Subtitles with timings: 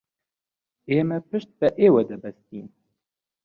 [0.91, 2.67] ئێمە پشت بە ئێوە دەبەستین.